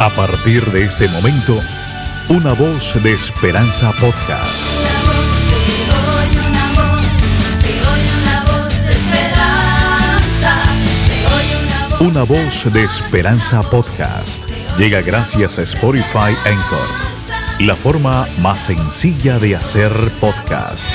[0.00, 1.60] A partir de ese momento,
[2.28, 4.70] una voz de esperanza podcast.
[11.98, 14.44] Una voz de esperanza podcast.
[14.78, 16.86] Llega gracias a Spotify Anchor,
[17.58, 19.90] la forma más sencilla de hacer
[20.20, 20.88] podcast.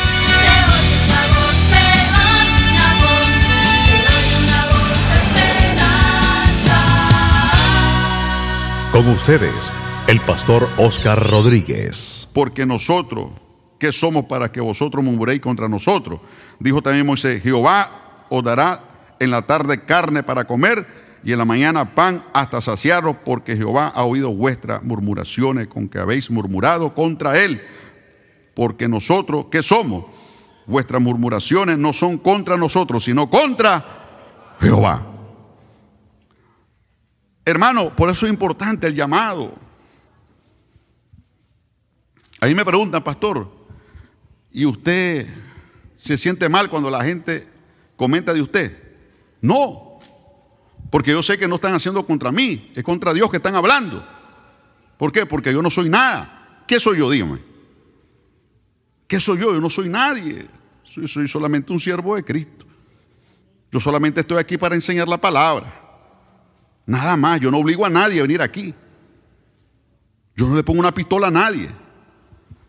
[8.94, 9.72] Con ustedes,
[10.08, 12.30] el pastor Oscar Rodríguez.
[12.32, 13.32] porque nosotros,
[13.80, 16.20] ¿qué somos para que vosotros murmuréis contra nosotros?
[16.60, 17.90] Dijo también Moisés, Jehová
[18.30, 20.86] os dará en la tarde carne para comer
[21.24, 25.98] y en la mañana pan hasta saciaros, porque Jehová ha oído vuestras murmuraciones con que
[25.98, 27.64] habéis murmurado contra él.
[28.54, 30.06] Porque nosotros, ¿qué somos?
[30.68, 33.84] Vuestras murmuraciones no son contra nosotros, sino contra
[34.62, 35.13] Jehová.
[37.46, 39.54] Hermano, por eso es importante el llamado.
[42.40, 43.50] Ahí me preguntan, pastor,
[44.52, 45.28] ¿y usted
[45.98, 47.48] se siente mal cuando la gente
[47.96, 48.78] comenta de usted?
[49.42, 50.00] No,
[50.90, 54.06] porque yo sé que no están haciendo contra mí, es contra Dios que están hablando.
[54.98, 55.26] ¿Por qué?
[55.26, 56.64] Porque yo no soy nada.
[56.68, 57.10] ¿Qué soy yo?
[57.10, 57.40] Dígame.
[59.08, 59.54] ¿Qué soy yo?
[59.54, 60.48] Yo no soy nadie.
[60.84, 62.66] Soy, soy solamente un siervo de Cristo.
[63.72, 65.83] Yo solamente estoy aquí para enseñar la palabra.
[66.86, 67.40] Nada más.
[67.40, 68.74] Yo no obligo a nadie a venir aquí.
[70.36, 71.70] Yo no le pongo una pistola a nadie.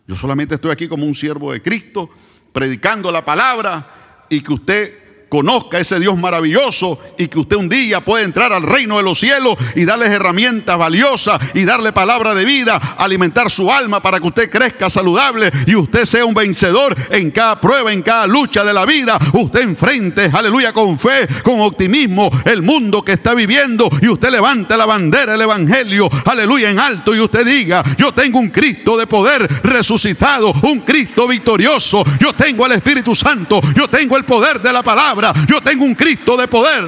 [0.06, 2.10] Yo solamente estoy aquí como un siervo de Cristo,
[2.52, 5.03] predicando la palabra y que usted
[5.34, 9.18] conozca ese Dios maravilloso y que usted un día pueda entrar al reino de los
[9.18, 14.28] cielos y darles herramientas valiosas y darle palabra de vida, alimentar su alma para que
[14.28, 18.72] usted crezca saludable y usted sea un vencedor en cada prueba, en cada lucha de
[18.72, 19.18] la vida.
[19.32, 24.76] Usted enfrente, aleluya, con fe, con optimismo, el mundo que está viviendo y usted levante
[24.76, 29.08] la bandera del evangelio, aleluya, en alto y usted diga, yo tengo un Cristo de
[29.08, 34.72] poder resucitado, un Cristo victorioso, yo tengo el Espíritu Santo, yo tengo el poder de
[34.72, 36.84] la palabra, yo tengo un Cristo de poder.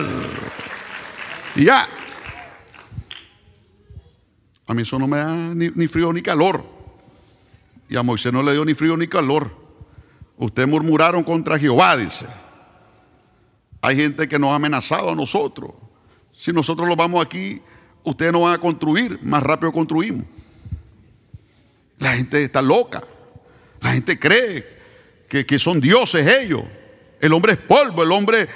[1.54, 1.86] Y ya.
[4.66, 6.64] A mí eso no me da ni, frío ni calor.
[7.88, 9.50] Y a Moisés no le dio ni frío ni calor.
[10.36, 12.26] Ustedes murmuraron contra Jehová, dice.
[13.80, 15.70] Hay gente que nos ha amenazado a nosotros.
[16.32, 17.62] Si nosotros lo vamos aquí,
[18.02, 20.26] ustedes no van a construir, más rápido construimos.
[21.98, 23.02] La gente está loca.
[23.80, 24.66] La gente cree
[25.28, 26.64] que, que son dioses ellos.
[27.20, 28.48] El hombre es polvo, el hombre,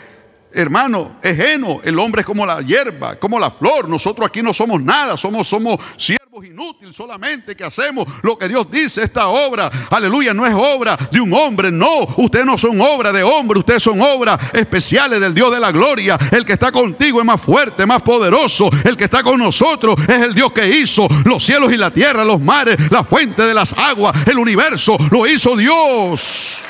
[0.53, 1.81] hermano, es heno.
[1.83, 3.89] El hombre es como la hierba, como la flor.
[3.89, 8.71] Nosotros aquí no somos nada, somos, somos siervos inútiles solamente que hacemos lo que Dios
[8.71, 9.03] dice.
[9.03, 12.03] Esta obra, aleluya, no es obra de un hombre, no.
[12.17, 16.19] Ustedes no son obra de hombre, ustedes son obras especiales del Dios de la gloria.
[16.31, 18.71] El que está contigo es más fuerte, más poderoso.
[18.85, 22.25] El que está con nosotros es el Dios que hizo los cielos y la tierra,
[22.25, 24.97] los mares, la fuente de las aguas, el universo.
[25.11, 26.63] Lo hizo Dios.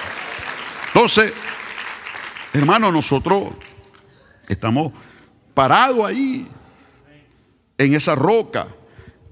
[0.92, 1.32] Entonces,
[2.52, 3.54] Hermano, nosotros
[4.48, 4.92] estamos
[5.54, 6.48] parados ahí,
[7.78, 8.68] en esa roca.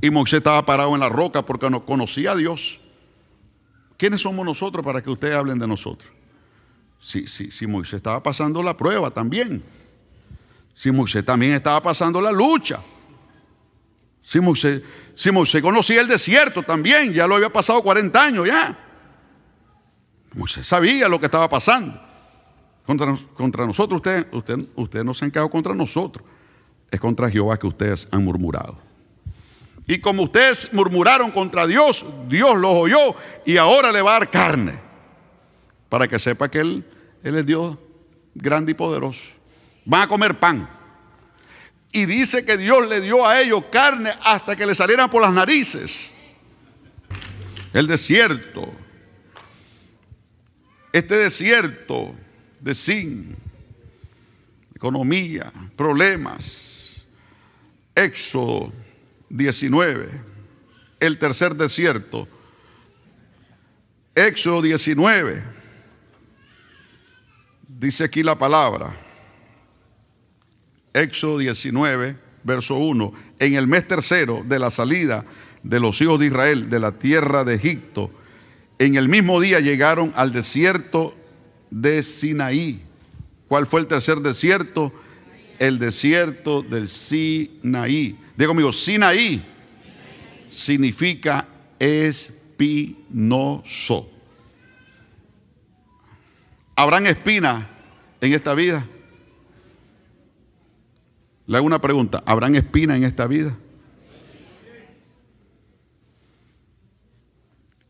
[0.01, 2.81] Y Moisés estaba parado en la roca porque no conocía a Dios.
[3.97, 6.11] ¿Quiénes somos nosotros para que ustedes hablen de nosotros?
[7.01, 9.63] Si, si, si Moisés estaba pasando la prueba también.
[10.75, 12.81] Si Moisés también estaba pasando la lucha.
[14.23, 14.83] Si Moisés,
[15.17, 18.79] si Moisés conocía el desierto también, ya lo había pasado 40 años ya.
[20.35, 22.08] Moisés sabía lo que estaba pasando.
[22.89, 26.27] Contra, contra nosotros, ustedes usted, usted no se han quedado contra nosotros.
[26.91, 28.79] Es contra Jehová que ustedes han murmurado.
[29.87, 34.31] Y como ustedes murmuraron contra Dios, Dios los oyó y ahora le va a dar
[34.31, 34.81] carne.
[35.91, 36.83] Para que sepa que Él,
[37.23, 37.77] Él es Dios
[38.35, 39.35] grande y poderoso.
[39.85, 40.67] Van a comer pan.
[41.93, 45.33] Y dice que Dios le dio a ellos carne hasta que le salieran por las
[45.35, 46.15] narices.
[47.75, 48.73] El desierto.
[50.91, 52.15] Este desierto
[52.61, 53.37] de sin,
[54.75, 57.05] economía, problemas.
[57.95, 58.73] Éxodo
[59.29, 60.09] 19,
[61.01, 62.29] el tercer desierto.
[64.15, 65.43] Éxodo 19,
[67.67, 68.97] dice aquí la palabra.
[70.93, 73.13] Éxodo 19, verso 1.
[73.41, 75.25] En el mes tercero de la salida
[75.63, 78.13] de los hijos de Israel de la tierra de Egipto,
[78.79, 81.18] en el mismo día llegaron al desierto
[81.71, 82.83] de Sinaí.
[83.49, 84.93] ¿Cuál fue el tercer desierto?
[85.59, 88.19] El desierto del Sinaí.
[88.37, 89.45] Digo amigo, Sinaí
[90.49, 91.47] significa
[91.79, 92.89] espinoso.
[96.77, 97.67] ¿Habrán espinas
[98.21, 98.87] en esta vida?
[101.47, 103.57] Le hago una pregunta, ¿habrán espinas en esta vida?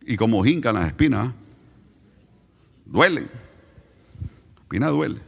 [0.03, 1.35] Y como hincan las espinas,
[2.87, 3.29] duelen.
[4.69, 5.19] Espina duele.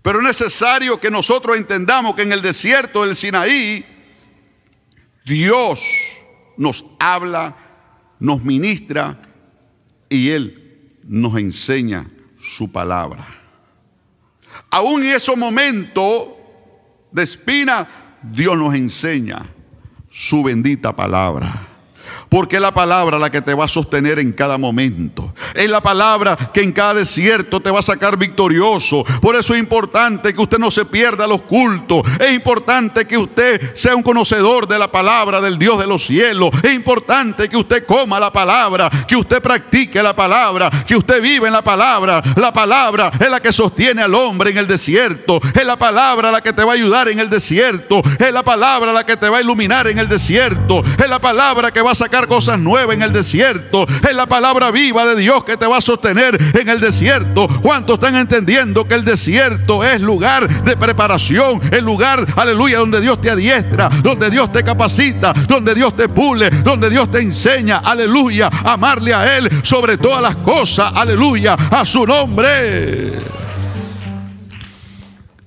[0.00, 3.84] Pero es necesario que nosotros entendamos que en el desierto del Sinaí,
[5.26, 5.82] Dios
[6.56, 7.54] nos habla,
[8.18, 9.20] nos ministra
[10.08, 12.08] y Él nos enseña
[12.40, 13.26] su palabra.
[14.70, 16.28] Aún en esos momentos
[17.12, 19.50] de espina, Dios nos enseña
[20.08, 21.68] su bendita palabra.
[22.28, 25.34] Porque es la palabra la que te va a sostener en cada momento.
[25.58, 29.04] Es la palabra que en cada desierto te va a sacar victorioso.
[29.20, 32.02] Por eso es importante que usted no se pierda los cultos.
[32.20, 36.50] Es importante que usted sea un conocedor de la palabra del Dios de los cielos.
[36.62, 41.48] Es importante que usted coma la palabra, que usted practique la palabra, que usted vive
[41.48, 42.22] en la palabra.
[42.36, 45.40] La palabra es la que sostiene al hombre en el desierto.
[45.52, 48.00] Es la palabra la que te va a ayudar en el desierto.
[48.16, 50.84] Es la palabra la que te va a iluminar en el desierto.
[51.02, 53.86] Es la palabra que va a sacar cosas nuevas en el desierto.
[54.08, 57.48] Es la palabra viva de Dios que te va a sostener en el desierto.
[57.62, 61.62] ¿Cuántos están entendiendo que el desierto es lugar de preparación?
[61.72, 66.50] El lugar, aleluya, donde Dios te adiestra, donde Dios te capacita, donde Dios te pule,
[66.50, 72.06] donde Dios te enseña, aleluya, amarle a Él sobre todas las cosas, aleluya, a su
[72.06, 73.14] nombre.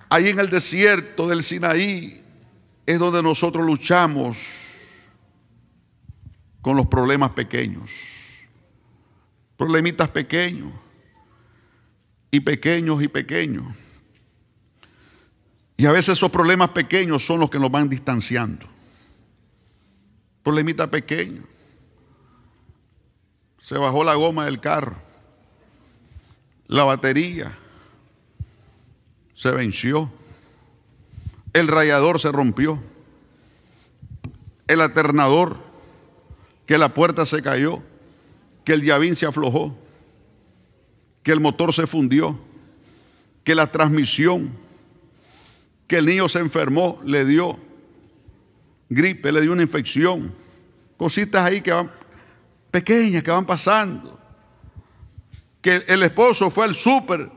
[0.10, 2.24] Ahí en el desierto del Sinaí
[2.88, 4.36] es donde nosotros luchamos
[6.60, 8.21] con los problemas pequeños.
[9.62, 10.72] Problemitas pequeños.
[12.32, 13.64] Y pequeños y pequeños.
[15.78, 18.66] Y a veces esos problemas pequeños son los que nos van distanciando.
[20.42, 21.44] Problemita pequeño.
[23.60, 24.96] Se bajó la goma del carro.
[26.66, 27.56] La batería
[29.36, 30.12] se venció.
[31.54, 32.82] El rayador se rompió.
[34.66, 35.58] El alternador
[36.66, 37.84] que la puerta se cayó,
[38.64, 39.76] que el llavín se aflojó,
[41.24, 42.40] que el motor se fundió,
[43.44, 44.52] que la transmisión,
[45.88, 47.60] que el niño se enfermó, le dio
[48.90, 50.34] gripe, le dio una infección,
[50.98, 51.92] cositas ahí que van
[52.72, 54.18] pequeñas que van pasando.
[55.62, 57.30] Que el esposo fue al súper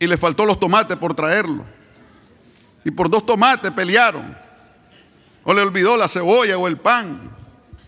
[0.00, 1.64] y le faltó los tomates por traerlo.
[2.84, 4.36] Y por dos tomates pelearon.
[5.44, 7.35] O le olvidó la cebolla o el pan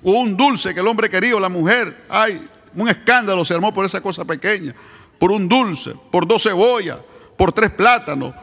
[0.03, 2.05] o un dulce que el hombre quería o la mujer.
[2.09, 4.75] Ay, un escándalo se armó por esa cosa pequeña.
[5.19, 6.99] Por un dulce, por dos cebollas,
[7.37, 8.35] por tres plátanos,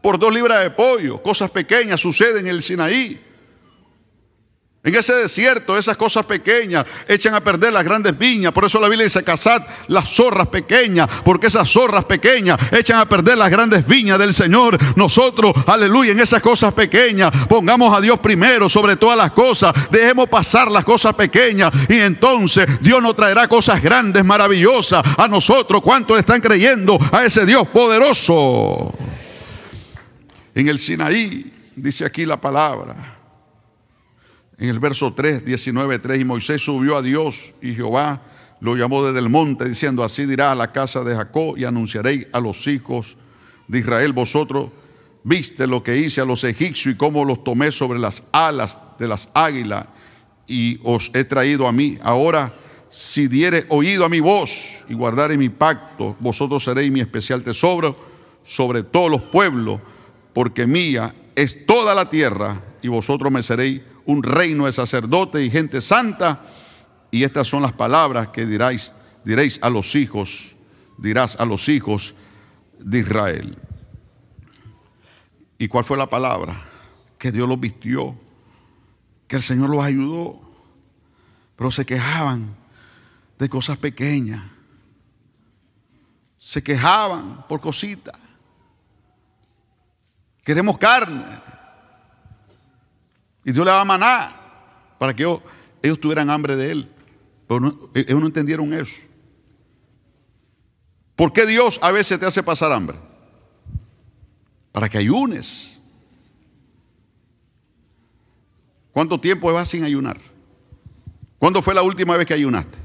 [0.00, 1.22] por dos libras de pollo.
[1.22, 3.23] Cosas pequeñas suceden en el Sinaí.
[4.84, 8.52] En ese desierto, esas cosas pequeñas echan a perder las grandes viñas.
[8.52, 13.08] Por eso la Biblia dice, cazad las zorras pequeñas, porque esas zorras pequeñas echan a
[13.08, 14.76] perder las grandes viñas del Señor.
[14.94, 19.74] Nosotros, aleluya, en esas cosas pequeñas, pongamos a Dios primero sobre todas las cosas.
[19.90, 25.80] Dejemos pasar las cosas pequeñas y entonces Dios nos traerá cosas grandes, maravillosas a nosotros.
[25.80, 28.92] ¿Cuántos están creyendo a ese Dios poderoso?
[30.54, 33.13] En el Sinaí, dice aquí la palabra.
[34.58, 38.22] En el verso 3, 19, 3, y Moisés subió a Dios y Jehová
[38.60, 42.26] lo llamó desde el monte diciendo, así dirá a la casa de Jacob y anunciaréis
[42.32, 43.16] a los hijos
[43.66, 44.70] de Israel, vosotros
[45.24, 49.08] viste lo que hice a los egipcios y cómo los tomé sobre las alas de
[49.08, 49.86] las águilas
[50.46, 51.98] y os he traído a mí.
[52.02, 52.54] Ahora,
[52.90, 57.96] si diere oído a mi voz y guardare mi pacto, vosotros seréis mi especial tesoro
[58.44, 59.80] sobre todos los pueblos,
[60.32, 65.50] porque mía es toda la tierra y vosotros me seréis un reino de sacerdotes y
[65.50, 66.42] gente santa.
[67.10, 68.92] Y estas son las palabras que diráis,
[69.24, 70.56] diréis a los hijos,
[70.98, 72.14] dirás a los hijos
[72.78, 73.58] de Israel.
[75.58, 76.66] ¿Y cuál fue la palabra?
[77.18, 78.18] Que Dios los vistió,
[79.26, 80.40] que el Señor los ayudó,
[81.56, 82.54] pero se quejaban
[83.38, 84.42] de cosas pequeñas.
[86.38, 88.18] Se quejaban por cositas.
[90.44, 91.24] Queremos carne.
[93.44, 94.32] Y Dios le va a maná
[94.98, 95.22] para que
[95.82, 96.90] ellos, tuvieran hambre de Él.
[97.46, 99.02] Pero no- ellos no entendieron eso.
[101.16, 102.98] ¿Por qué Dios a veces te hace pasar hambre?
[104.72, 105.78] Para que ayunes.
[108.92, 110.18] ¿Cuánto tiempo vas sin ayunar?
[111.38, 112.78] ¿Cuándo fue la última vez que ayunaste?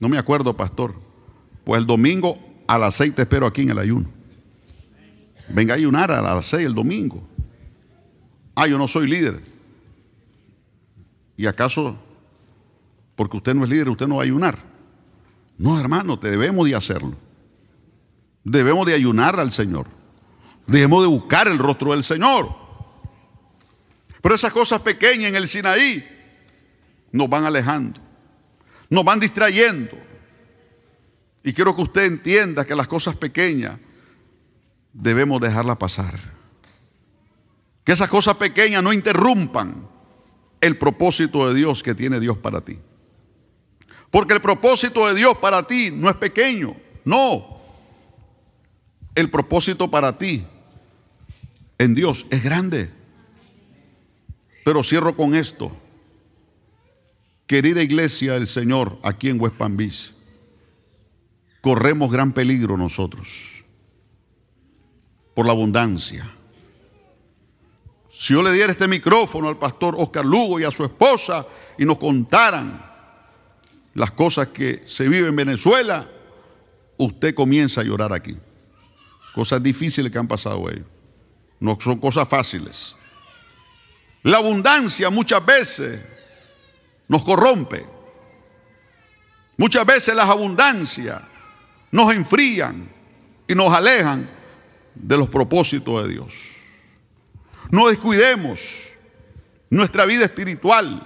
[0.00, 0.94] No me acuerdo, pastor.
[1.64, 4.08] Pues el domingo a las seis te espero aquí en el ayuno.
[5.48, 7.22] Venga a ayunar a las seis el domingo.
[8.56, 9.42] Ah, yo no soy líder.
[11.36, 11.94] ¿Y acaso,
[13.14, 14.58] porque usted no es líder, usted no va a ayunar?
[15.58, 17.14] No, hermano, debemos de hacerlo.
[18.42, 19.86] Debemos de ayunar al Señor.
[20.66, 22.48] Debemos de buscar el rostro del Señor.
[24.22, 26.02] Pero esas cosas pequeñas en el Sinaí
[27.12, 28.00] nos van alejando.
[28.88, 29.98] Nos van distrayendo.
[31.44, 33.78] Y quiero que usted entienda que las cosas pequeñas
[34.94, 36.35] debemos dejarlas pasar.
[37.86, 39.88] Que esas cosas pequeñas no interrumpan
[40.60, 42.78] el propósito de Dios que tiene Dios para ti.
[44.10, 47.60] Porque el propósito de Dios para ti no es pequeño, no.
[49.14, 50.44] El propósito para ti
[51.78, 52.90] en Dios es grande.
[54.64, 55.70] Pero cierro con esto.
[57.46, 59.56] Querida iglesia del Señor aquí en West
[61.60, 63.64] corremos gran peligro nosotros
[65.34, 66.35] por la abundancia.
[68.18, 71.46] Si yo le diera este micrófono al pastor Oscar Lugo y a su esposa
[71.76, 72.82] y nos contaran
[73.92, 76.08] las cosas que se viven en Venezuela,
[76.96, 78.34] usted comienza a llorar aquí.
[79.34, 80.86] Cosas difíciles que han pasado ellos.
[81.60, 82.96] No son cosas fáciles.
[84.22, 86.00] La abundancia muchas veces
[87.08, 87.84] nos corrompe.
[89.58, 91.20] Muchas veces las abundancias
[91.92, 92.88] nos enfrían
[93.46, 94.26] y nos alejan
[94.94, 96.55] de los propósitos de Dios.
[97.70, 98.90] No descuidemos
[99.70, 101.02] nuestra vida espiritual.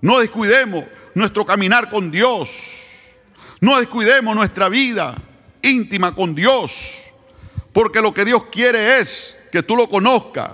[0.00, 2.50] No descuidemos nuestro caminar con Dios.
[3.60, 5.16] No descuidemos nuestra vida
[5.62, 7.02] íntima con Dios.
[7.72, 10.52] Porque lo que Dios quiere es que tú lo conozcas,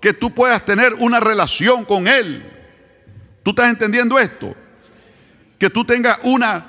[0.00, 2.52] que tú puedas tener una relación con Él.
[3.42, 4.54] ¿Tú estás entendiendo esto?
[5.58, 6.66] Que tú tengas una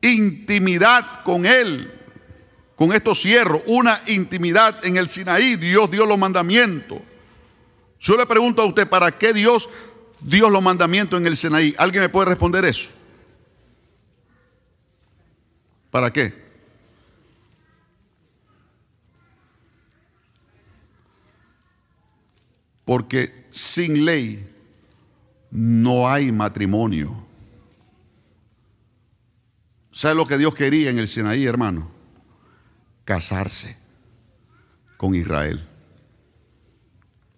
[0.00, 1.95] intimidad con Él.
[2.76, 5.56] Con esto cierro, una intimidad en el Sinaí.
[5.56, 7.00] Dios dio los mandamientos.
[7.98, 9.70] Yo le pregunto a usted, ¿para qué Dios
[10.20, 11.74] dio los mandamientos en el Sinaí?
[11.78, 12.90] ¿Alguien me puede responder eso?
[15.90, 16.44] ¿Para qué?
[22.84, 24.46] Porque sin ley
[25.50, 27.24] no hay matrimonio.
[29.90, 31.95] ¿Sabe lo que Dios quería en el Sinaí, hermano?
[33.06, 33.74] Casarse
[34.98, 35.66] con Israel.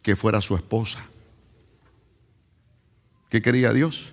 [0.02, 1.04] Que fuera su esposa.
[3.28, 4.12] ¿Qué quería Dios?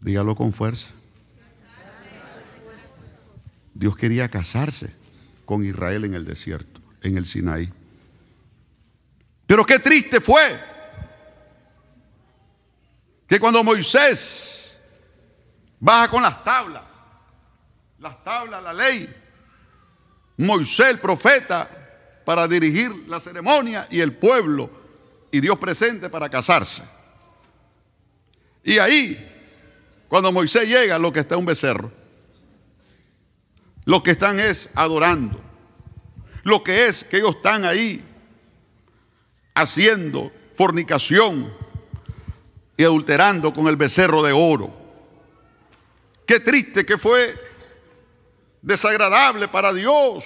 [0.00, 0.90] Dígalo con fuerza.
[3.72, 4.92] Dios quería casarse
[5.44, 7.72] con Israel en el desierto, en el Sinaí.
[9.46, 10.60] Pero qué triste fue
[13.28, 14.78] que cuando Moisés
[15.78, 16.91] baja con las tablas,
[18.02, 19.08] las tablas, la ley,
[20.36, 21.70] Moisés el profeta
[22.24, 24.68] para dirigir la ceremonia y el pueblo
[25.30, 26.82] y Dios presente para casarse.
[28.64, 31.92] Y ahí, cuando Moisés llega, lo que está es un becerro.
[33.84, 35.40] Lo que están es adorando.
[36.42, 38.04] Lo que es que ellos están ahí
[39.54, 41.54] haciendo fornicación
[42.76, 44.76] y adulterando con el becerro de oro.
[46.26, 47.51] Qué triste que fue
[48.62, 50.24] desagradable para Dios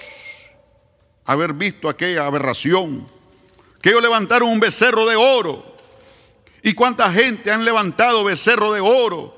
[1.25, 3.07] haber visto aquella aberración.
[3.83, 5.77] Que ellos levantaron un becerro de oro.
[6.63, 9.36] ¿Y cuánta gente han levantado becerro de oro?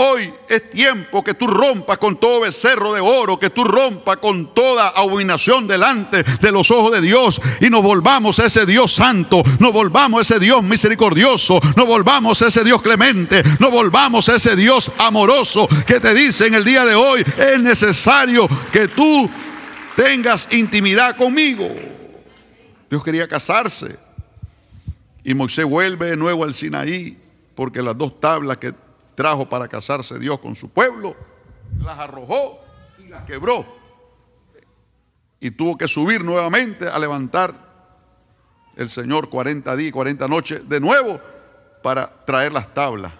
[0.00, 4.54] Hoy es tiempo que tú rompas con todo becerro de oro, que tú rompas con
[4.54, 9.42] toda abominación delante de los ojos de Dios y nos volvamos a ese Dios santo,
[9.58, 14.36] nos volvamos a ese Dios misericordioso, nos volvamos a ese Dios clemente, nos volvamos a
[14.36, 19.28] ese Dios amoroso que te dice en el día de hoy, es necesario que tú
[19.96, 21.68] tengas intimidad conmigo.
[22.88, 23.98] Dios quería casarse
[25.24, 27.18] y Moisés vuelve de nuevo al Sinaí
[27.56, 28.72] porque las dos tablas que
[29.18, 31.16] trajo para casarse Dios con su pueblo,
[31.80, 32.60] las arrojó
[33.00, 33.66] y las quebró.
[35.40, 37.52] Y tuvo que subir nuevamente a levantar
[38.76, 41.20] el Señor 40 días y 40 noches de nuevo
[41.82, 43.12] para traer las tablas.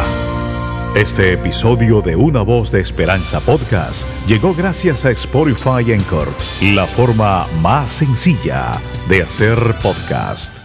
[0.94, 6.30] Este episodio de Una Voz de Esperanza Podcast llegó gracias a Spotify Encore,
[6.72, 10.63] la forma más sencilla de hacer podcast.